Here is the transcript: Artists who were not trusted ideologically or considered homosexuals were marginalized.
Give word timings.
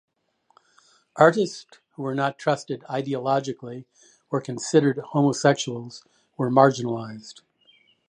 Artists 1.15 1.67
who 1.91 2.01
were 2.01 2.15
not 2.15 2.39
trusted 2.39 2.81
ideologically 2.89 3.85
or 4.31 4.41
considered 4.41 4.97
homosexuals 4.97 6.03
were 6.37 6.49
marginalized. 6.49 7.41